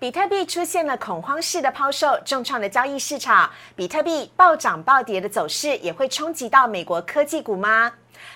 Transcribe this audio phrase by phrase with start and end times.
[0.00, 3.50] 比特币出现了恐慌式的抛售，重创了交易市场。
[3.74, 7.92] 比特币暴涨暴跌的走势也会冲击到美国科技股吗？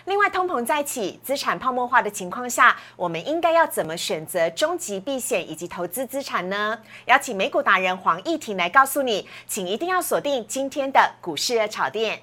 [0.07, 6.77] 另外，通膨再起、资产泡沫化的情况下，我们应该要怎么选择终极避险以及投资资产呢？
[7.05, 12.23] 邀请美股达人黄义婷来告诉你，请一定要锁定今天的股市热炒店。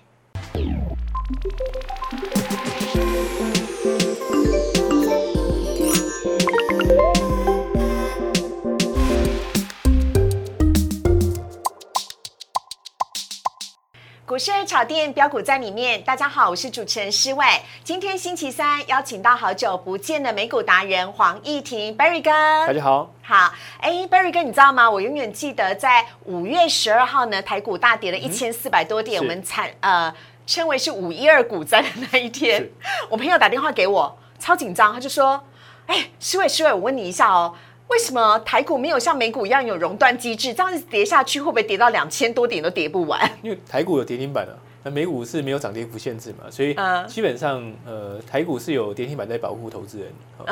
[14.29, 17.43] 股市炒店标股在里面，大家好，我是主持人施伟。
[17.83, 22.29] 今天星期三，邀请到好久不见的美股达人黄义婷 Berry 哥。
[22.67, 24.87] 大家好，好，哎，Berry 哥，你知道吗？
[24.87, 30.13] 我永远记得在五月十二号呢，台股大跌了一千四百多点，我们惨呃
[30.45, 32.69] 称为是五一二股灾的那一天。
[33.09, 35.43] 我朋友打电话给我，超紧张，他就说
[35.87, 37.55] ：“哎，施伟，施伟，我问你一下哦。”
[37.89, 40.53] 为什么台股没有像美股一样有熔断机制？
[40.53, 43.19] 这样子跌下去会不会跌到两千多点都跌不完？
[43.43, 46.75] 因为台股有跌停板啊，那美股是没有涨跌幅限制嘛，所以
[47.07, 50.07] 基本上呃台股是有跌停板在保护投资人，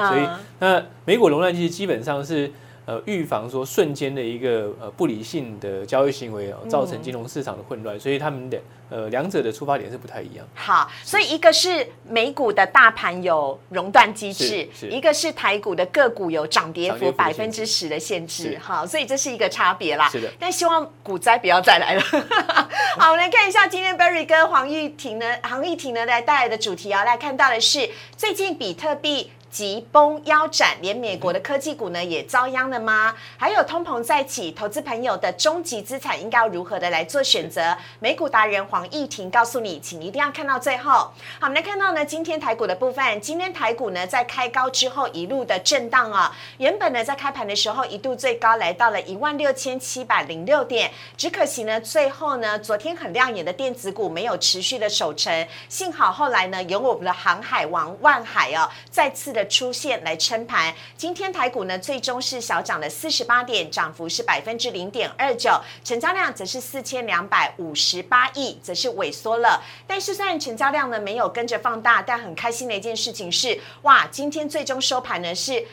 [0.09, 0.27] 所以
[0.59, 2.51] 那美股熔断机制基本上是。
[2.87, 8.57] 呃，预防说瞬间的一个呃不理性的交易行为哦，造成金融市场的混乱，所以他们的
[8.89, 10.47] 呃两者的出发点是不太一样。
[10.55, 18.57] 好，所以一个是美股的大盘有熔断机制，一个是台股的个股有涨跌幅百分之十的限制。
[18.61, 20.07] 好，所以这是一个差别啦。
[20.07, 20.31] 是的。
[20.39, 22.01] 但希望股灾不要再来了。
[22.97, 29.29] 好，我们来看一下今天 Berry 跟黄玉婷呢，黄玉婷呢来带来的主题啊，来看到的是最近比特币。
[29.57, 33.15] 急崩腰斩，连美国的科技股呢也遭殃了吗？
[33.37, 37.75] 还有通膨再起，投资朋友的终极资产应该要如何的来做选择？
[37.99, 40.91] 美股达人黄义婷告诉你，请一定要看到最后。
[40.91, 59.33] 好，我们来看到呢，今天台股的部分，今天台股呢在开高之后一路的震荡啊，原本呢在开盘的时候一度最高来到了一万六千七百零六点，只可惜呢最后呢昨天很亮眼的电子股没有持续的守成，幸好后来呢有我们的航海王万海哦再次。
[59.37, 65.51] 的出现来撑盘，今天台股呢最终是小涨了四十八点，涨幅是百分之零点二九，
[65.83, 69.61] 成交量则是四千两百五十八亿，则是萎缩了。
[69.87, 75.65] 但是虽然成交量呢没有跟着放大，但很开心的一件事情是，哇，今天最终收盘呢是。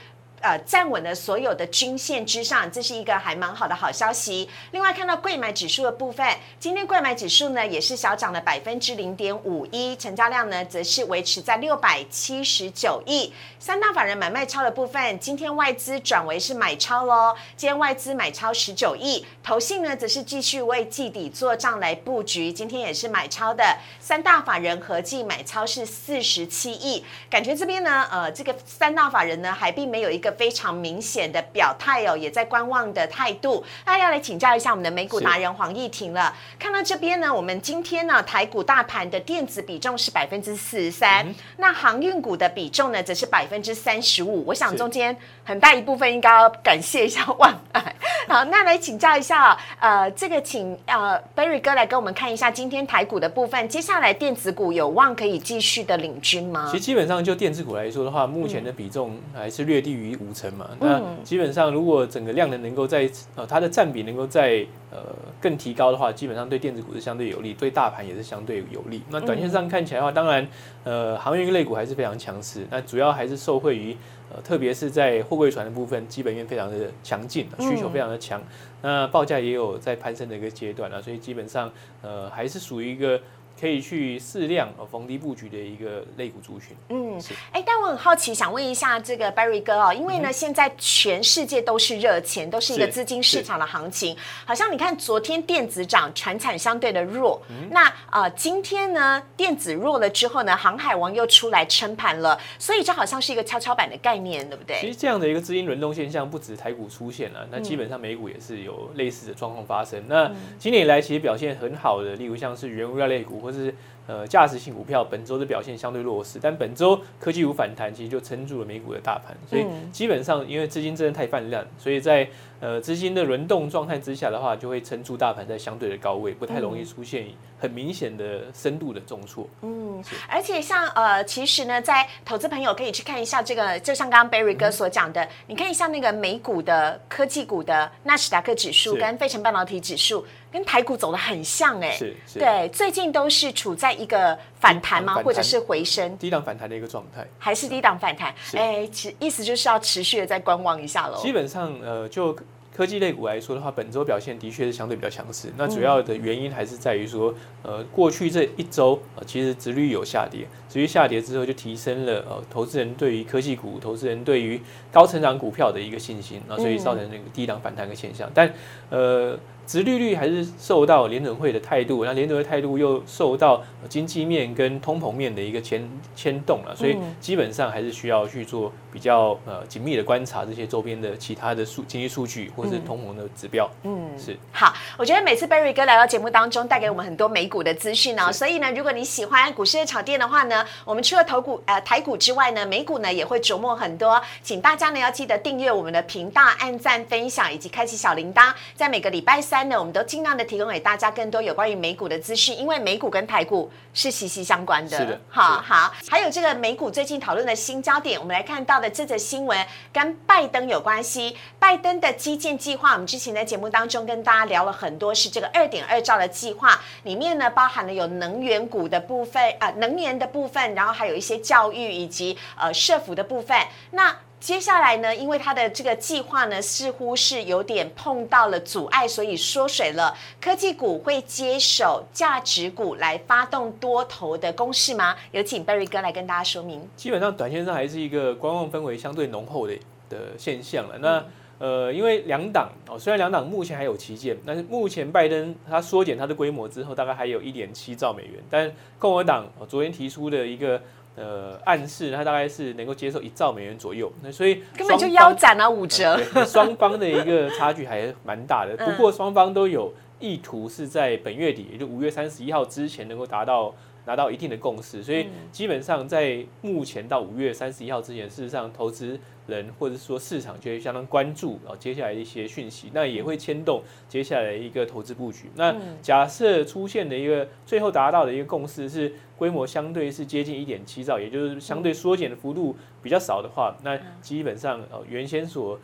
[0.44, 4.47] 呃，站稳了所有的均线之上，这是一个还蛮好的好消息。
[4.72, 13.32] 另外，看到贵买指数的部分，今天贵买指数呢也是小涨了百分之零点五一，成交量呢则是维持在六百七十九亿。
[13.59, 23.65] 三大法人买卖超的部分，今天外资转为是买超喽，今天外资买超十九亿，投信呢则是继续为季底做账来布局，今天也是买超的。
[23.99, 30.34] 三大法人合计买超是四十七亿，感觉这边呢，呃，这个三大法人呢还并没有一个。
[30.34, 33.65] 非常明显的表态哦，也在观望的态度。
[33.87, 36.34] 那要来请教一下我们的美股达人黄义婷了。
[36.59, 44.44] 看到这边呢，我们今天呢台股大盘的电子比重是百分之四十三，那航运股的比重呢则是百分之三十五。
[44.47, 47.94] 我想中间很大一部分应该要感谢一下万海。
[48.28, 53.69] 好，那来请教一下，呃，这个请呃 Berry 哥来跟我们看一下今天台股的部分。
[53.69, 56.69] 接下来电子股有望可以继续的领军吗？
[56.71, 60.71] 其实基本上就电子股来说的话，目前的比重还是略低于五成嘛。
[60.81, 64.99] 那基本上如果整个量能能够在呃它的占比能够在呃
[65.41, 69.03] 更提高的话，基本上对电子股是相对有利，对大盘也是相对有利。
[69.11, 70.47] 那短线上看起来的话，当然
[70.85, 73.97] 呃航运类股还是非常强势，那主要还是受惠于。
[74.35, 78.43] 呃，特别是在货柜船的部分，基本面非常的强劲，需求非常的强，
[78.81, 81.71] 那报价也有在攀升的一个阶段啊，所以基本上
[82.01, 83.21] 呃还是属于一个。
[83.61, 86.77] 可以去适量呃逢低布局的一个类股族群。
[86.89, 87.35] 嗯，是。
[87.53, 94.17] 哎，但我很好奇，想问一下这个 Barry 哥哦，因为呢，现在全世界都是热钱，都是一个资金市场的行情。
[94.45, 97.41] 好像你看，昨天电子涨，船产相对的弱。
[97.71, 104.79] 那呃，今天呢，电子弱了之后呢，航海王又出来撑盘了，所以这好像是一个跷跷板的概念，对不对？
[104.81, 110.03] 其实这样的一个资金轮动现象，不止台股出现了，那基本上美股也是有类似的状况发生。
[110.09, 113.75] 那今年以来，其实表现很好的，例如像是原物料类股，或是
[114.06, 119.35] 呃，价值性股票本周的表现相对弱势，但本周科技股反弹，其实就撑住了美股的大盘。
[119.49, 122.29] 所以基本上，因为资金真的太泛滥，所以在
[122.61, 127.27] 呃资金的轮动状态之下的话，就会撑住大盘在相对的高位，不太容易出现
[127.59, 129.49] 很明显的深度的重挫。
[129.62, 140.27] 嗯，而且像呃，其实呢，在投资朋友可以去看一下这个，就像刚刚 Barry 哥所讲的，你看一下那个美股的科技股的纳斯达克指数跟费城半导体指数。
[140.53, 146.17] 跟台股走的很像哎，是，对，最近都是处在一个反弹吗，或者是回升？
[146.19, 148.35] 低档反弹的一个状态，还是低档反弹？
[148.55, 151.17] 哎，其意思就是要持续的再观望一下喽。
[151.20, 152.37] 基本上，呃，就
[152.75, 155.52] 科技类股来说的话，本周表现的确是相对比较强势。
[155.56, 157.32] 那主要的原因还是在于说，
[157.62, 164.61] 呃，过去这一周呃，其实殖率有下跌，殖率下跌之后就提升了呃，投资人对于科技股、投资人对于
[164.93, 168.31] 高成长股票的一个信心，那所以造成那个低档反弹的现象。
[168.35, 168.52] 但
[168.90, 169.38] 呃。
[169.66, 183.70] 殖利率还是受到联准会的态度，那联准会态度又受到经济面跟通膨面的一个牵牵动了，所以基本上还是需要去做比较呃紧密的观察这些周边的其他的数经济数据或是通膨的指标。
[183.84, 199.54] 嗯，是好，我觉得每次 Berry 哥来到节目当中，带给我们很多美股的资讯哦，所以呢，如果你喜欢股市的炒店的话呢，我们除了投股呃台股之外呢，美股呢也会琢磨很多，请大家呢要记得订阅我们的频道，按赞分享以及开启小铃铛，在每个礼拜三。
[199.55, 204.99] 三呢，我们都尽量的提供给大家更多有关于美股的资讯，因为美股跟台股是息息相关的。
[204.99, 205.95] 是的，好好。
[206.11, 209.56] 还有这个美股最近讨论的新焦点，我们来看到的这则新闻
[209.93, 211.37] 跟拜登有关系。
[211.56, 223.57] 拜登的基建计划，我们之前在节目当中跟大家聊了很多，是这个二点二兆的计划，里面呢包含了有能源股的部分啊，能源的部分，然后还有一些教育以及呃社服的部分。
[223.93, 230.14] 那接下来呢，因为它的这个计划呢，似乎是有点碰到了阻碍，所以缩水了。
[230.38, 235.17] 科技股会接手价值股来发动多头的攻势吗？
[235.32, 236.87] 有请 Berry 哥来跟大家说明。
[236.94, 239.75] 基本上，短线上还是一个观望氛围相对浓厚的
[240.11, 240.99] 的现象了。
[240.99, 241.25] 那
[241.58, 248.32] 呃，因为两党哦，虽然两党目前还有旗舰，但是目前拜登他缩减他的规模之后，大概还有一点七兆美元。
[248.50, 250.79] 但共和党昨天提出的一个。
[251.16, 258.76] 呃，暗示它大概是能够接受一兆美元左右，那所以根本就腰斩了五折，双方的一个差距还蛮大的。
[258.84, 263.72] 不过双方都有意图是在本月底，也就五月三十一号之前能够达到
[264.06, 269.19] 拿到一定的共识，所以基本上在目前到五月三十一号之前，事实上投资。
[269.47, 275.51] 人或者说市场就会相当关注啊，接下来的一些讯息，那也会牵动接下来一个投资布局。
[275.56, 285.79] 那假设出现的一个最后达到的一个共识是规模相对是接近一点七兆，也就是相对缩减的幅度比较少的话，那基本上呃原先所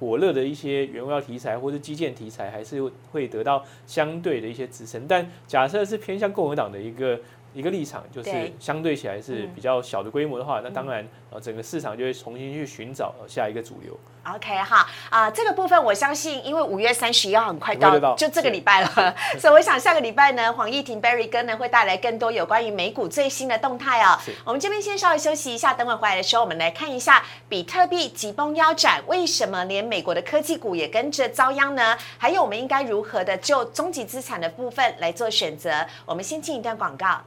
[0.00, 2.80] 火热的一些原料题材或是基建题材还是
[3.12, 5.06] 会得到相对的一些支撑。
[5.06, 7.20] 但假设是偏向共和党的一个。
[7.54, 13.98] 一个立场就是相对起来是比较小的规模的话，那当然呃整个市场就会重新去寻找下一个主流。
[14.24, 24.18] OK 哈啊这个部分我相信，因为五月三十一号很快到，就这个礼拜了， 所以我想下个礼拜呢，黄义婷 Berry 哥呢会带来更多有关于美股最新的动态哦。
[24.44, 31.96] 我们这边先稍微休息一下，等会回来的时候，我们来看一下比特币急崩腰斩，为什么连美国的科技股也跟着遭殃呢？
[32.18, 35.86] 还有我们应该如何的就终极资产的部分来做选择？
[36.04, 37.20] 我们先进一段广告。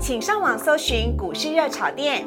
[0.00, 2.26] 请上网搜寻股市热炒店，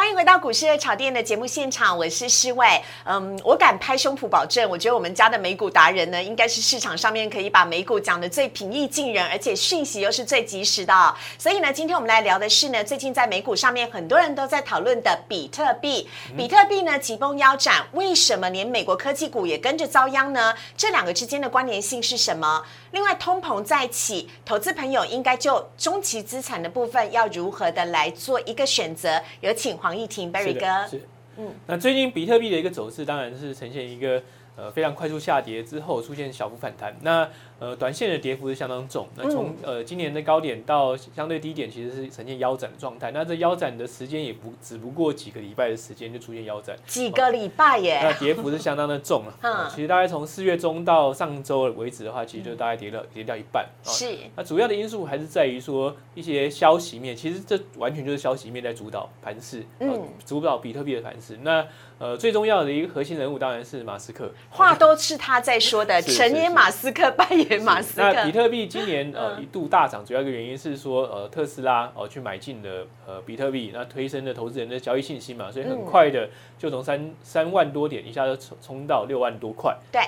[0.00, 2.66] 欢迎回到股市的炒店的节目现场，我是施伟。
[3.04, 11.14] 嗯，我敢拍胸脯保证，我觉得我们家的美股达人呢，应该是市场上面可以把美股讲的最平易近人，而且讯息又是最及时的。
[11.36, 16.08] 所以呢，今天我们来聊的是呢，最近在美股上面很多人都在讨论的比特币。
[16.34, 20.54] 比特币呢急崩腰斩，为什么连美国科技股也跟着遭殃呢？
[20.78, 22.64] 这两个之间的关联性是什么？
[22.92, 29.22] 另外，通膨再起，投资朋友应该就中期资产的部分要如何的来做一个选择？
[29.42, 30.88] 有请黄义婷 Berry 哥。
[30.88, 31.00] 是，
[31.36, 34.22] 嗯，那最近比特币的一个走势，当然是呈现一个
[34.60, 36.94] 呃非常快速下跌之后出现小幅反弹。
[37.02, 39.06] 那呃，短线的跌幅是相当重。
[39.16, 43.10] 那从呃今年的高点到相对低点，其实是呈现腰斩的状态。
[43.10, 48.00] 那这腰斩的时间也不只不过几个礼拜的时间就出现腰斩，几个礼拜耶。
[48.02, 49.34] 那跌幅是相当的重了。
[49.42, 53.68] 嗯，其实大概从四月中到上周为止的话，其实就大概跌了跌掉一半。
[53.84, 54.16] 是。
[54.34, 61.38] 那主要的因素还是在于说一些消息面，其实这完全就是消息面在主导盘势，嗯，主导比特币的盘势。
[61.42, 61.66] 那
[62.00, 67.62] 呃最重要的一个核心人物当然是马斯克，话都是他在说的， 成年马斯克扮演。
[67.94, 76.28] 那比特币今年呃一度大涨，主要一个原因是说呃特斯拉哦去买进了呃比特币，那推升了投资人的交易信心嘛，所以很快的
[76.58, 79.76] 就从三三万多点一下就冲冲到六万多块。
[79.92, 80.00] 对，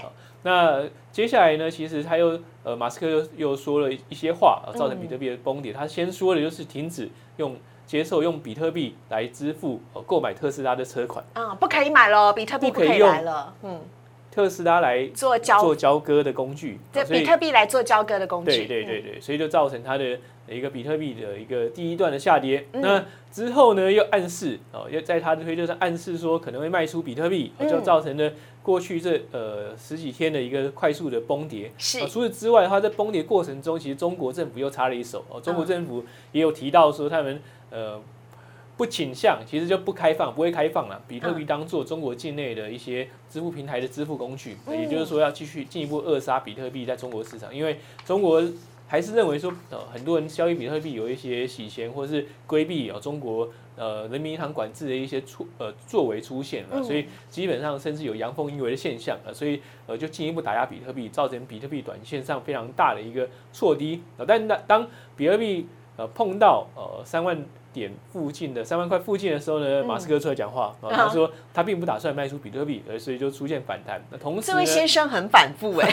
[0.45, 0.83] 那
[1.13, 5.75] 接下来呢，其实他又呃马斯克又又说了一些话，造成比特币的崩跌。
[5.75, 7.55] 他先说的就是停止用
[7.87, 11.25] 接受用比特币来支付呃购买特斯拉的车款。
[11.35, 13.81] 啊，不可以买了，比特币不可以买了，嗯。
[14.35, 18.65] 特斯拉来做交做交割的工具，对，比特币来做交割的工具。
[18.65, 22.67] 对对对嗯，对，所以就造成它的一个比特币的一个第一段的下跌。
[22.73, 22.81] 嗯。
[22.81, 31.71] 那之后呢，又暗示哦，又在它的推特上暗示说可能会卖出比特币，哦就嗯造成了过去这呃十几天的一个快速的崩跌。
[31.79, 35.25] 是哦除此之外的话，在崩跌过程中，其实中国政府又插了一手。
[35.29, 37.41] 哦，中国嗯政府也有提到说他们
[37.71, 38.01] 呃。
[38.75, 41.01] 不倾向，其实就不开放，不会开放了。
[41.07, 48.43] 比特币当做中国境内的一些支付平台的支付工具，嗯也就是说要继续进一步扼杀比特币在中国市场，因为中国
[48.93, 64.03] 还是认为说，呃，很多人交易比特币有一些洗钱或是规避哦中国呃人民银行管制的一些出呃作为出现了，嗯所以基本上甚至有阳奉阴违的现象啊，所以呃就进一步打压比特币，造成比特币短线上非常大的一个挫低。
[64.19, 74.03] 呃、但当当比特币呃碰到呃三万点附近的三万块附近的时候呢，嗯马斯克出来讲话，啊， 他说他并不打算卖出比特币，而，所以就出现反弹。
[74.11, 75.89] 那同时呢这位，先生很反复 哎，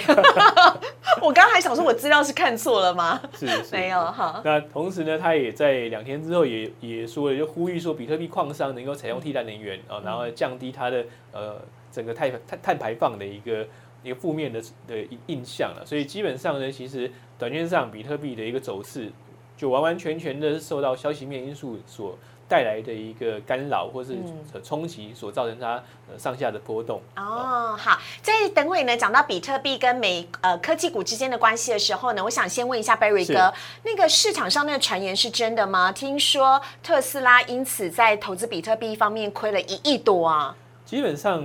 [1.22, 3.20] 我刚刚还想说，我资料是看错了吗？
[3.34, 13.66] 是是没有哈，那同时呢，他也在两天之后也也说了，就呼吁说比特币矿商能够采用替代能源啊，然后降低它的呃整个碳碳碳排放的一个
[14.04, 15.84] 一个负面的的印象了。
[15.86, 19.12] 所以基本上呢，其实短线上比特币的一个走势，
[19.60, 24.18] 就完完全全的受到消息面因素所带来的一个干扰或是
[24.64, 25.74] 冲击所造成它
[26.10, 27.02] 呃上下的波动。
[27.18, 35.92] 哦，好，在等会呢讲到比特币跟美呃科技股之间的关系的时候呢，我想先问一下 Barry 哥，那个市场上那个传言是真的吗？
[35.92, 40.56] 听说特斯拉因此在投资比特币方面亏了一亿多啊。
[40.86, 41.44] 基本上，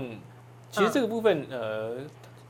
[0.71, 1.97] 其实这个部分，呃，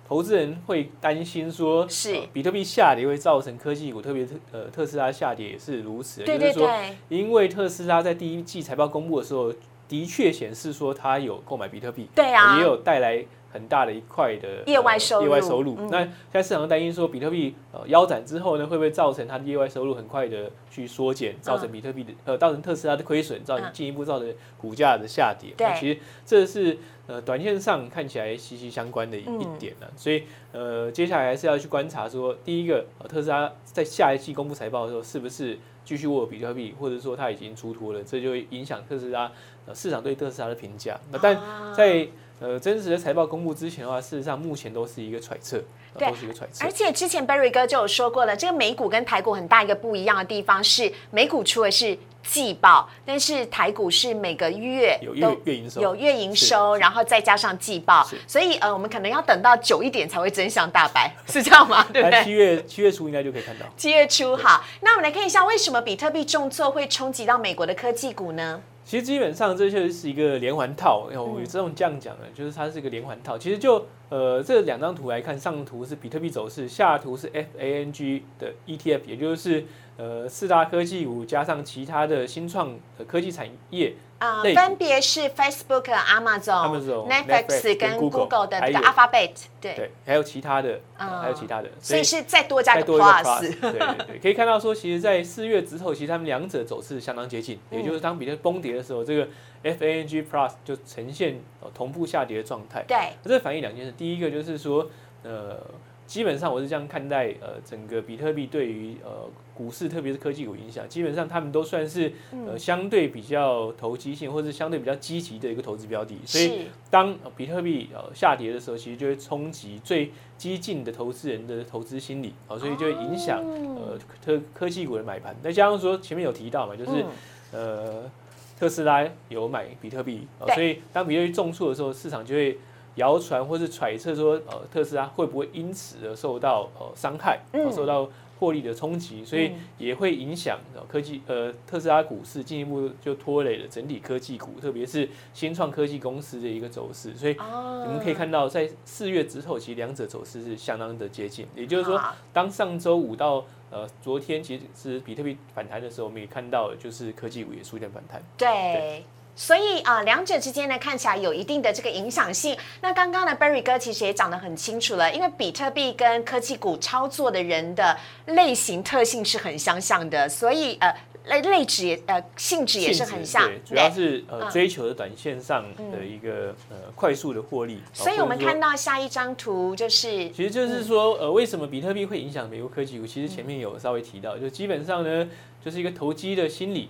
[0.06, 6.22] 投资人会担心说，是呃比特币下跌会造成科技股，特别特呃特斯拉下跌也是如此。
[6.22, 9.52] 对对就是说，对，因为特斯拉在第一季财报公布的时候，
[9.94, 15.76] 的确显示说它有购买比特币，对啊也有带来很大的一块的业外收入业外收入。
[15.78, 15.88] 嗯。
[15.88, 23.72] 那现在市场担心说，比特币呃腰斩之后呢，会不会造成它的业外收入很快的去缩减，造成比特币的呃造成特斯拉的亏损，造成嗯。
[23.72, 25.54] 进一步造成股价的下跌？
[25.56, 25.72] 对。
[25.78, 39.30] 其实这是呃短线上看起来息息相关的一点呢、所以呃接下来还是要去观察说，第一个、呃特斯拉在下一季公布财报的时候，是不是继续握有比特币，或者说它已经出脱了，这就会影响特斯拉
[39.66, 40.98] 呃市场对特斯拉的评价。
[41.10, 42.06] 那但啊在
[42.40, 45.62] 呃真实的财报公布之前的话，事实上目前都是一个揣测，
[45.98, 46.70] 都是一个揣测而。
[46.70, 61.86] 且之前 Barry 哥就有说过了，这个美股跟台股很大一个不一样的地方是，美股出的是季报，但是台股是每个月有月营收，有月营收，然后再加上季报，所以呃，我们可能要等到久一点才会真相大白，是这样吗？
[61.92, 62.24] 对不对？
[62.24, 63.66] 七月七月初应该就可以看到。
[63.76, 68.60] 七月初好，那我们来看一下为什么比特币重挫会冲击到美国的科技股呢？
[68.84, 73.38] 其实基本上这就是一个连环套，嗯我这种这样讲的，就是它是一个连环套。
[73.38, 79.64] 其实就呃这两张图来看，上图是比特币走势，下图是 FANG 的 ETF，也就是
[79.96, 99.28] 呃四大科技股加上其他的新创的科技产业，啊、分别是 Facebook、Amazon、Netflix 跟跟 Google，Google 的 Alphabet，对，对，还有其他的，还有其他的，所以是再多加一个 Plus，plus，对对对，可以看到说，其实，在四月之后，其实他们两者走势相当接近，嗯也就是当比特币崩跌的时候，这个
[99.62, 102.82] FANG Plus 就呈现呃同步下跌的状态。
[102.88, 104.88] 对，这反映两件事，第一个就是说，
[105.22, 105.58] 呃，
[106.06, 116.44] 基本上我是这样看待，呃，整个比特币对于呃股市，特别是科技股影响，基本上他们都算是嗯呃相对比较投机性，或者是相对比较积极的一个投资标的，所以。
[116.44, 116.58] 是，
[116.90, 125.34] 当呃比特币呃下跌的时候，其实就会冲击最激进的投资人的投资心理啊、所以就会影响呃科科技股的买盘。
[125.42, 127.06] 再加上说前面有提到嘛，就是、嗯
[127.52, 128.10] 呃
[128.56, 132.56] 特斯拉有买比特币、呃所以当比特币重挫的时候，市场就会
[132.96, 137.40] 谣传或是揣测说呃特斯拉会不会因此而受到呃伤害，
[137.72, 138.08] 受到
[138.38, 147.14] 获利的冲击，所以嗯也会影响呃科技呃特斯拉股市进一步就拖累了整体科技股，特别是新创科技公司的一个走势。
[147.14, 151.46] 所以哦你们可以看到，在四月之后，其实两者走势是相当的接近。
[151.54, 158.22] 也就是说，好当上周五到呃昨天其实是比特币反弹的时候，我们也看到就是科技股也出现反弹。
[158.36, 159.04] 对。
[159.36, 162.56] 所以啊、呃两者之间呢，看起来有一定的这个影响性。
[162.80, 170.92] 那刚刚呢，Berry 哥其实也讲得很清楚了，因为比特币跟科技股操作的人的类型特性是很相像的，所以呃
[171.26, 177.80] 类类质也呃性质也是很像对，，主要是呃嗯追求的短线上的一个呃快速的获利。
[177.92, 178.64] 所以我们看到。
[178.64, 183.06] 到下一张图就是其实就是说，呃，为什么比特币会影响美国科技股？
[183.06, 185.28] 其实前面有稍微提到，就基本上呢，
[185.62, 186.88] 就是一个投机的心理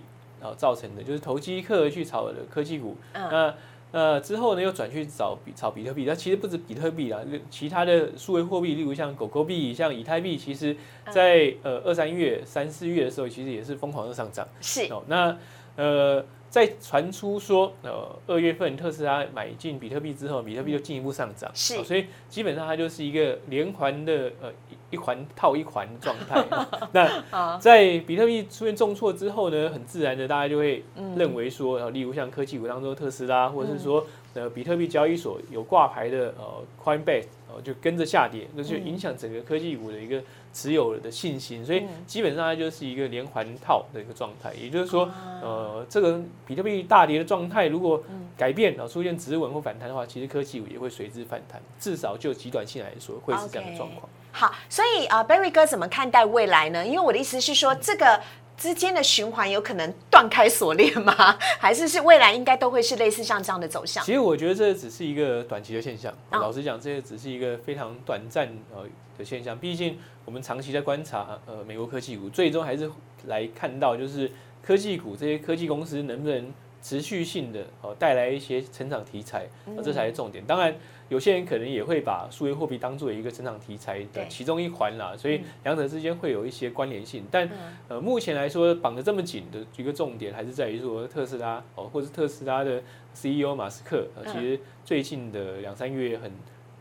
[0.49, 2.95] 啊、造成的，就是投机客去炒的科技股。
[3.13, 3.53] 嗯那
[3.91, 10.75] 呃，之后呢又转去找比炒比特币，那其实不止比特币啦，其他的数位货币，例如像狗狗币、像以太币，其实
[11.09, 14.45] 在呃二三月、三四月的时候，其实也是疯狂的上涨。
[14.61, 15.37] 是哦，那
[15.77, 16.25] 呃。
[16.55, 24.49] 在传出说，呃，二月份特斯拉买进比特币之后，比特币就进一步上涨，是，所以基本上它就是一个连环的，呃，
[24.89, 26.41] 一环套一环的状态。
[26.93, 30.81] 那在比特币出现重挫之后呢，很自然的大家就会
[31.17, 40.21] 认为说，呃，例如像科技股当中特斯拉，或者是说，呃，比特币交易所有挂牌的，呃，Coinbase，呃，就跟着下跌，那就影响整个科技股的一个。
[40.55, 44.53] 持有的信心，所以基本上它就是一个连环套的一个状态。
[44.53, 45.03] 也就是说，
[45.41, 48.01] 呃，这个比特币大跌的状态如果
[48.37, 51.61] 改变然后，出现止稳或反弹的话，其实科技股也会随之反弹。
[51.77, 54.09] 至少就极短性来说，会是这样的状况。
[54.31, 56.87] 好，所以啊，Berry 哥怎么看待未来呢？
[56.87, 58.21] 因为我的意思是说，这个
[58.57, 61.13] 之间的循环有可能断开锁链吗？
[61.59, 64.03] 还是是未来应该都会是类似像这样的走向？
[64.03, 66.13] 其实我觉得这只是一个短期的现象。
[66.31, 68.83] 老实讲，这些只是一个非常短暂呃
[69.17, 69.57] 的现象。
[69.57, 69.97] 毕竟。
[70.25, 72.89] 我们长期在观察，呃，美国科技股，最终还是
[73.27, 74.31] 来看到，就是
[74.63, 76.51] 科技股这些科技公司能不能
[76.85, 80.45] 持续性的哦带来一些成长题材，那这才是重点。
[80.45, 80.75] 当然，
[81.09, 87.25] 有些人可能也会把数位货币当做一个成长题材的其中一环啦，所以两者之间会有一些关联性。
[87.31, 87.49] 但
[87.87, 92.79] 呃，目前来说绑得这么紧的一个重点，还是在于说特斯拉哦，或者特斯拉的
[93.15, 96.31] CEO 马斯克，其实最近的两三个月很。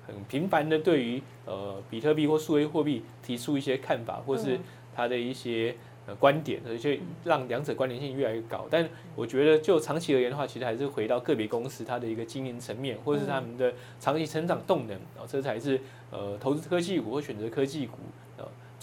[0.06, 4.60] 很频繁的对于呃比特币或数位货币提出一些看法，或是
[4.94, 5.74] 他的一些
[6.06, 8.66] 呃观点，而且让两者关联性越来越高。
[8.70, 15.80] 但我觉得就长期而言的话，其实还是回到个别公司它的一个经营层面，或者是他们的长期成长动能啊，这才是
[16.10, 17.98] 呃投资科技股或选择科技股。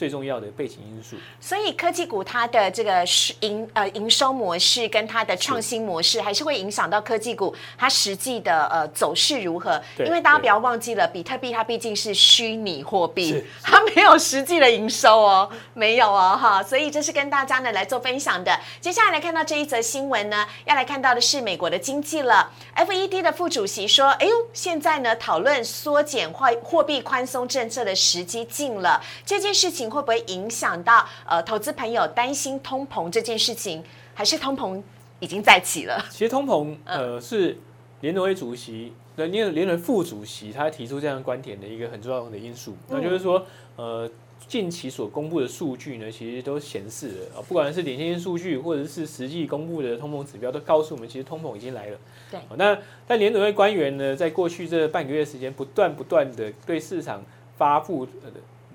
[0.01, 3.05] 最重要的背景因素，所以科技股它的这个
[3.41, 9.79] 营呃营收模式跟它的创新模式，还是会影响到科技股它实际的呃走势如何？
[10.00, 18.60] 因为大家不要忘记了，比特币它毕竟是虚拟货币，它没有实际的营收哦，没有哦哈，所以这是跟大家呢来做分享的。
[18.79, 22.51] 接下来来看到这一则新闻呢，要来看到的是美国的经济了。
[22.75, 33.83] FED 的副主席说：“哎呦，现在呢讨论缩减货货币宽松政策的时机近了，这件事情。”会不会影响到呃投资朋友担心通膨这件事情，
[34.13, 34.81] 还是通膨
[35.19, 36.03] 已经在起了？
[36.09, 37.57] 其实通膨呃是
[38.00, 42.75] 联储会主席、联联联储副主席他提出这样观点的一个很重要的因素。
[42.87, 44.09] 那就是说呃
[44.48, 51.98] 近期所公布的数据呢，其实都显示了啊，不管是领先数据或者是实际公布的通膨指标，都告诉我们其实通膨已经来了。
[52.31, 52.39] 对。
[52.57, 52.75] 那
[53.07, 57.24] 但联准会官员呢，在过去这半个月时间，不断不断的对市场
[57.57, 58.31] 发布呃。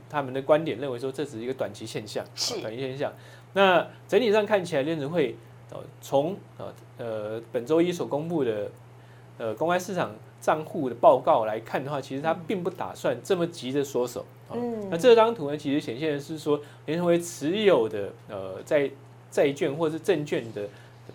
[0.09, 3.13] 他们的观点认为说，这只是一个短期现象，是短期现象。
[3.53, 5.35] 那整体上看起来，联储会
[5.71, 8.71] 呃从呃呃本周一所公布的
[9.39, 14.25] 呃公开市场账户的报告来看的话，其实它并不打算这么急着缩手。
[14.53, 18.91] 嗯，那这张图呢，其实显现的是说，联储会持有的呃在
[19.31, 20.69] 债券或者是证券的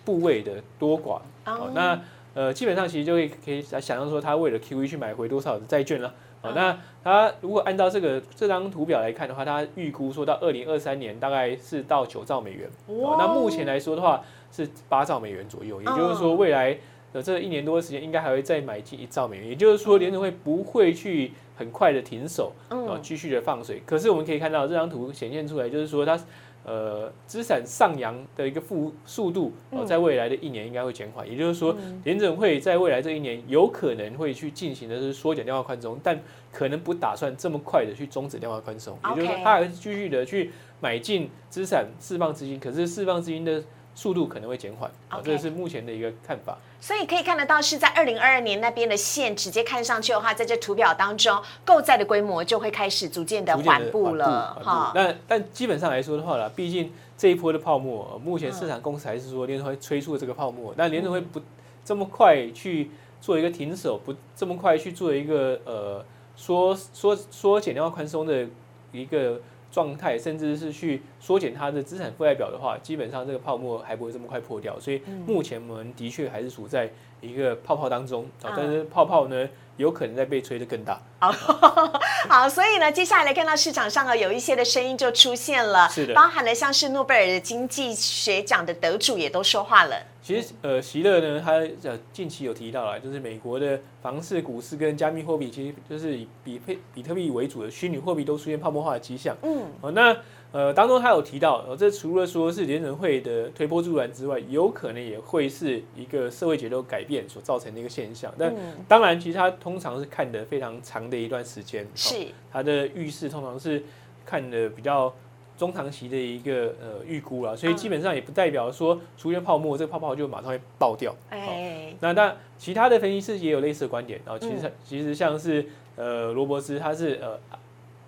[0.04, 1.20] 部位的多寡。
[1.46, 1.98] 哦，那
[2.34, 6.12] 呃基本上其实就会可以来想象说，他为了 QE 去买回多少的债券了。
[6.42, 12.68] 哦，那它如果按照这个这张图表来看的话，它预估说到二零二三年大概是到九兆美元。
[12.86, 16.76] 哦，那目前来说的话是八兆美元左右，也就是说未来
[17.12, 19.48] 的这一年多的时间应该还会再买进一兆美元。
[19.48, 23.82] 也就是说联储会不会去很快的停手，啊，继续的放水。
[23.86, 26.18] 可是我们可以看到这张图显现出来，就是说它。
[26.64, 31.28] 呃，资产上扬的一个负速度，呃，在未来的一年应该会减缓。
[31.28, 36.18] 也就是说，联准会在未来这一年有可能会去进行的是缩减量化宽松，但
[36.52, 38.96] 可能不打算这么快的去终止量化宽松。
[39.10, 42.60] 也就是说，它还是继续的去买进资产，释放资金。
[42.60, 43.62] 可是释放资金的
[43.94, 44.90] 速度可能会减缓。
[45.08, 46.56] 啊，这是目前的一个看法。
[46.80, 54.54] 所以可以看得到，是在二零二二年那边的线直接看上去的话，在这图表当中，购债的规模就会开始逐渐的缓步了。
[54.64, 61.40] 哈，那但基本上来说的话呢，毕竟这一波的泡沫，目前市场公司还是说联储会催促这个泡沫，那联储会不
[61.84, 68.46] 这么快去做一个停手，不这么快去做一个呃缩缩缩减量化宽松的
[68.90, 69.40] 一个。
[69.72, 74.78] 状态，甚至是去缩减它的资产负债表的话，基本上这个泡沫还不会这么快破掉。
[74.78, 76.90] 所以目前我们的确还是处在
[77.22, 79.48] 一个泡泡当中啊，但是泡泡呢？
[79.78, 81.00] 有可能在被吹得更大。
[81.18, 81.32] 好，
[82.28, 89.96] 好，所以呢，接下来看到市场上啊，有一些的声音就出现了，是的，包含了像是诺贝尔的经济学奖的得主也都说话了。
[90.22, 91.52] 其实，呃，席勒呢，他
[91.88, 99.34] 呃近期有提到了，就是美国的房市、股市跟加密货币，其实就是以比比比特币为主的虚拟货币都出现泡沫化的迹象。
[99.42, 100.14] 嗯，哦，那
[100.52, 108.30] 呃，当中他有提到，呃，这除了说是联准会的推波助澜之外，有可能也会是一个社会结构改变所造成的一个现象。
[108.38, 108.54] 但
[108.86, 112.14] 当然，其实他通常是看的非常长的一段时间，是
[112.52, 113.82] 他的预示通常是
[114.26, 115.10] 看的比较
[115.56, 121.14] 中长期的一个呃预估了，所以基本上也不代表说出现泡沫，这个泡泡就马上会爆掉。
[121.30, 125.64] 哎，那但其他的分析师也有类似的观点，然后其实其实像是
[125.96, 127.40] 呃罗伯斯，他是呃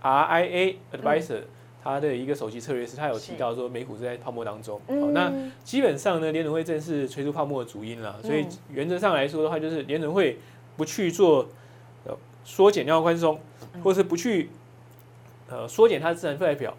[0.03, 1.41] RIA Advisor。
[1.85, 4.81] 他的一个首席策略师，他有提到说美股是在泡沫当中。
[4.89, 5.31] 好，那
[5.63, 8.19] 基本上呢，联准会正是吹出泡沫的主因了。
[8.23, 10.39] 所以原则上来说的话，就是联准会
[10.79, 11.47] 不去做
[12.07, 13.39] 呃缩减量化宽松，
[13.83, 14.49] 或是不去
[15.51, 16.75] 呃缩减它的资产负债表，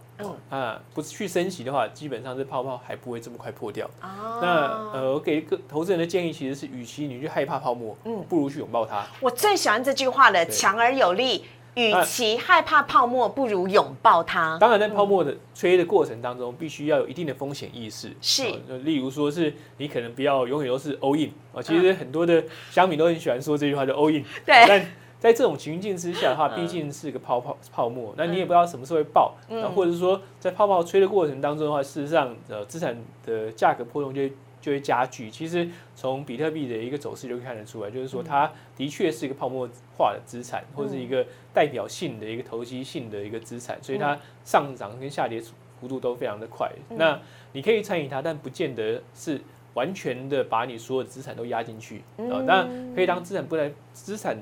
[0.50, 3.88] 啊，不去升息的话，基本上这泡泡还不会这么快破掉。
[4.02, 9.06] 那呃，我给一个投资人的建议其实是，与其你去害怕泡沫，嗯，不如去拥抱它。
[9.22, 11.46] 我最喜欢这句话了，强而有力。
[11.76, 14.58] 与其害怕泡沫，不如拥抱它。
[14.60, 18.12] 当然，在泡沫的吹的过程当中，必须要有一定的风险意识。
[18.22, 18.44] 是，
[18.84, 21.62] 例如说是你可能不要永远都是 all in 啊。
[21.62, 24.24] 其实很多的乡民都很喜欢说这句话，就 all in。
[24.46, 24.66] 对。
[24.68, 24.86] 但
[25.20, 29.36] 在这种情境之下的话，毕竟是个泡泡泡沫，那你也不知道什么时候会爆。
[29.50, 29.70] 那。
[29.70, 34.22] 或者是说，在泡泡吹的过程当中的话，事实上，呃，资产的价格波动就。
[34.65, 35.30] 就会加剧。
[35.30, 41.23] 其实从比特币的一个走势就看得出来，就是说它的确是一个泡沫化的资产，或者是一个
[41.54, 45.39] 代表性的一个投机性的一个资产，所以它上涨跟下跌
[45.80, 46.71] 幅度都非常的快。
[46.89, 47.19] 那
[47.54, 49.39] 你可以参与它，但不见得是
[49.75, 52.41] 完全的把你所有的资产都压进去啊。
[52.47, 54.36] 那可以当资产不来资产。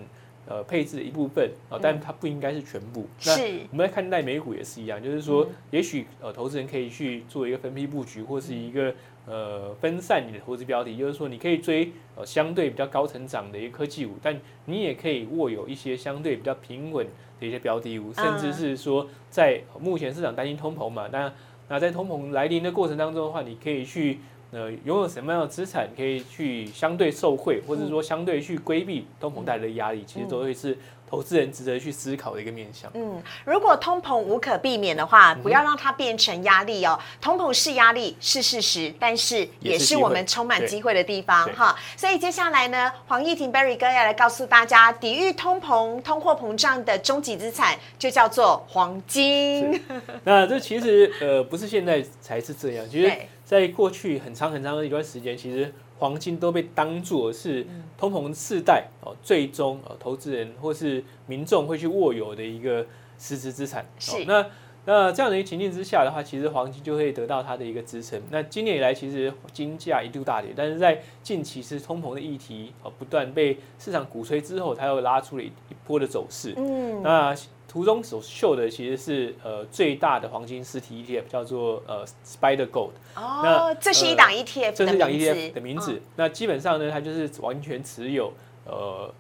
[0.46, 3.08] 呃，配置的一部分啊，但它不应该是全部。
[3.26, 3.32] 那
[3.72, 8.94] 我们在看待美股也是一样，就是说，也许呃，投资人可以去做一个分批布局，或是一个
[9.26, 17.08] 呃分散你的投资标的，就是说，你可以追呃相对比较高成长的一个科技股，但你也可以握有一些相对比较平稳
[17.40, 21.34] 的一些标的物，甚至是说，在目前市场担心通膨嘛，那
[21.70, 24.20] 那在通膨来临的过程当中的话，你可以去。
[24.54, 30.78] 呃，拥有什么样的资产可以去相对受惠，或者说相对去规避通膨带来的压力，其实都会是
[31.10, 32.92] 投资人值得去思考的一个面向。
[32.94, 37.00] 嗯，如果通膨无可避免的话，不要让它变成压力哦。
[37.20, 41.76] 通膨是压力，是事实，但是也是我们充满机会的地方哈。
[41.98, 49.82] 所以接下来呢，黄义婷 Berry 哥要来告诉大家，抵御通膨、通货膨胀的终极资产就叫做黄金。
[50.24, 53.12] 那这其实呃不是现在才是这样，其实。
[53.54, 57.64] 在过去很长很长的一段时间，其实黄金都被当作是
[57.96, 62.84] 通膨世代哦，最终呃投资人或是民众会去握有的一个
[63.20, 63.86] 实质资产。
[64.00, 64.44] 是那
[64.86, 68.20] 那这样的一个情境之下的话，其实黄金就会得到它的一个支撑。
[68.32, 76.56] 那今年以来，其实金价一度大跌，但是在近期是通膨的议题哦不断被市场鼓吹之后，它又拉出了一一波的走势。
[76.58, 77.36] 嗯，那。
[77.74, 82.92] 图中所秀的其实是呃最大的黄金实体 ETF，叫做呃 Spider Gold。
[83.16, 86.00] 哦，这是一档 ETF 这是一档 ETF 的名字。
[86.16, 88.32] 那基本上呢，它就是完全持有
[88.68, 89.12] 呃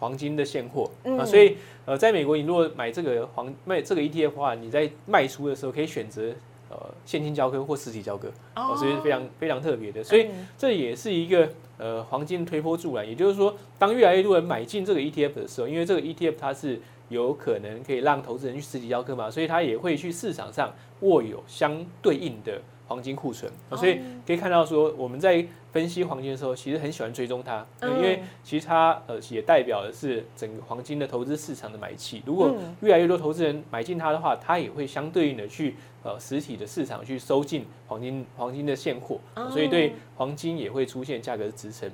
[0.00, 1.24] 黄金的现货啊。
[1.24, 6.32] 所以呃，在美国，你如果买这个黄卖这个 ETF 的话，你在卖出的时候可以选择
[6.70, 6.76] 呃
[7.06, 10.02] 现金交割或实体交割，哦，所以是非常非常特别的。
[10.02, 10.26] 所以
[10.58, 13.08] 这也是一个呃黄金推波助澜。
[13.08, 32.22] 也就是说，当越来越多人买进这个 ETF 的时候，因为这个 ETF 它是有可能可以让投资人去实体交割嘛，所以他也会去市场上握有相对应的黄金库存，所以可以看到说我们在分析黄金的时候，其实很喜欢追踪它，因为其实它呃也代表的是整个黄金的投资市场的买气。
[32.26, 39.18] 如果越来越多投资人买进它的话，它也会相对应的去呃实体的市场去收进黄金黄金的现货，
[39.50, 41.90] 所以对黄金也会出现价格的支撑。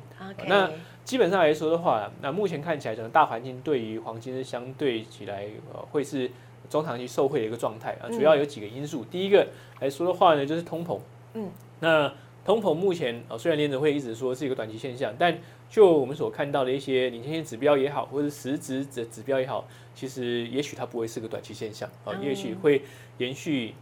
[0.46, 0.70] 那
[1.04, 6.30] 基本上来说的话，那目前看起来整个大环境对于黄金是相对起来呃会是
[6.70, 8.08] 中长期受惠的一个状态啊。
[8.08, 9.46] 主要有几个因素，第一个
[9.80, 10.98] 来说的话呢，就是通膨。
[11.34, 12.10] 嗯，那
[12.42, 15.36] 通膨目前啊，虽然联准会一直说是一个短期现象，但
[15.68, 22.80] 就我们所看到的一些领先性指标也好，或者实质的指标也好，其实也许它不会是个短期现象啊，也许会
[23.18, 23.74] 延续。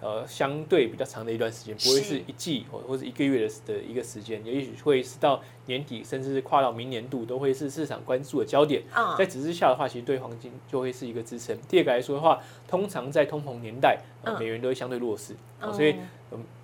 [0.00, 8.82] 呃，相对比较长的一段时间，不会是一季或或者一个月的的一个时间，也许会是到年底，甚至是跨到明年度，都会是市场关注的焦点。
[9.18, 11.54] 在指之下的话，其实对黄金就会是一个支撑。
[11.68, 13.98] 第二个来说的话，通常在通膨年代，
[14.38, 15.36] 美元都会相对弱势，
[15.72, 15.96] 所以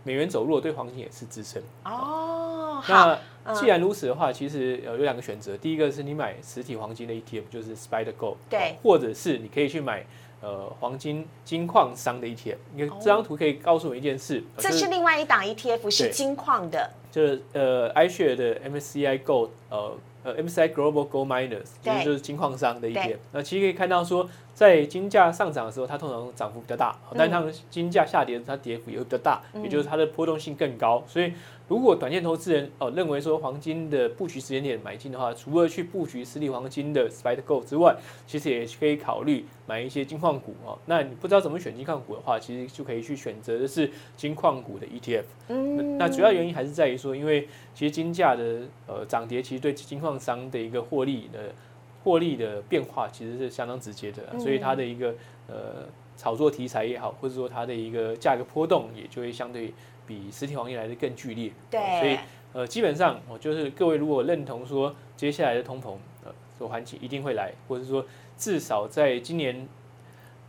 [0.03, 1.62] 美元走弱对黄金也是支撑。
[1.85, 3.18] 哦，那
[3.54, 10.04] 既然如此的话，其实有两个选择，第一个是你买实体黄金的 ETF，就是 Spider Gold，对，或者是你可以去买。
[10.42, 23.16] 呃，黄金金矿商的 ETF，你看这张图可以告诉我一件事，这是另外一档 ETF，是金矿的，就是呃，iShare 的 MSCI Gold，呃呃，MSCI Global Gold Miners，其实就是金矿商的 ETF。
[23.32, 31.02] 那其实可以看到说，在金价上涨的时候，它通常涨幅比较大，但它金价下跌，它跌幅也会比较大，也就是它的波动性更高。
[31.09, 31.32] 所以，
[31.68, 40.79] 如果短线投资人哦认为说黄金的布局时间点买进的话，除了去布局实体黄金的 Spite Gold 之外，其实也可以考虑买一些金矿股哦。
[40.87, 45.24] 那你不知道怎么选金矿股的话，其实就可以去选择的是金矿股的 ETF。
[45.48, 51.52] 嗯，那主要原因还是在于说，因为其实金价的呃涨跌，其实对金矿商的一个获利的。
[52.05, 55.12] 获利的变化其实是相当直接的，所以它的一个
[55.48, 59.72] 呃炒作题材也好，或者说它的一个价格波动也就会相对
[60.07, 61.52] 比实体黄金来的更剧烈。
[61.70, 62.18] 对，所以
[62.52, 68.05] 呃基本上我就是各位如果认同说接下来的通膨呃说环境一定会来，或者说
[68.37, 69.68] 至少在今年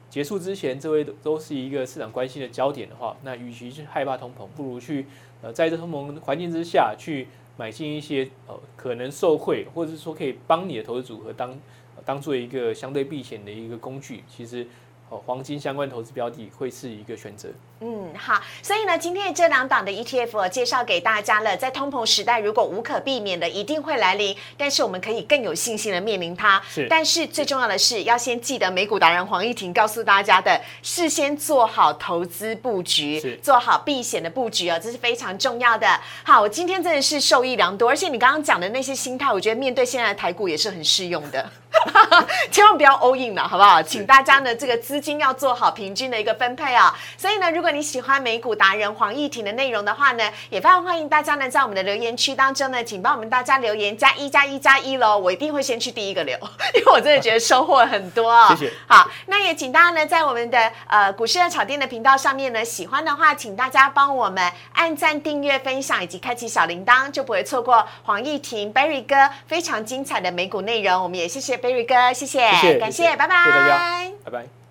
[0.10, 5.06] 结束之前，这位都是一个市场关心的焦点的话，那与其去害怕通膨，不如去
[5.42, 7.28] 呃在这通膨环境之下去。
[7.60, 11.60] 买进一些呃可能受惠，或者是说可以帮你的投资组合当
[12.06, 14.68] 当做一个相对避险的一个工具，其实。
[15.10, 17.50] 哦，黄金相关投资标的会是一个选择。
[17.80, 21.56] 嗯，好，所以呢，今天这两档的 ETF 介绍给大家了。
[21.56, 26.60] 在通膨时代，如果无可避免的一定会来临，但是我们可以更有信心的面临它。
[26.68, 35.88] 是，但是最重要的是要先记得美股达人黄义婷告诉大家的，事先做好投资布局，做好避险的布局啊，这是非常重要的。
[36.24, 41.48] 好，我今天真的是受益良多，而且你刚刚讲的那些心态，我觉得面对现在的台股也是很适用的。
[42.50, 43.84] 千万不要 all in 了，好不好？
[43.84, 46.98] 请大家呢，这个资金要做好平均的一个分配啊。
[47.16, 56.38] 所以呢，如果你喜欢美股达人黄义婷的内容的话呢，也非常欢迎大家呢，在我们的留言区当中呢，请帮我们大家留言加一加一加一喽，我一定会先去第一个留，
[56.76, 58.50] 因为我真的觉得收获很多啊。
[58.56, 58.74] 谢谢。
[58.88, 69.16] 好，那也请大家呢，在我们的呃股市的炒店的频道上面呢，喜欢的话，请大家帮我们按赞、订阅、分享以及开启小铃铛，就不会错过黄义婷 Berry 哥
[69.48, 71.04] 非常精彩的美股内容。
[71.04, 71.58] 我们也谢谢。
[71.58, 74.67] Berry 哥，谢谢，谢谢，感谢，拜拜，谢谢大家，拜拜。